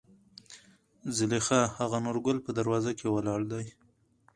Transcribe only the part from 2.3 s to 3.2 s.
په دروازه کې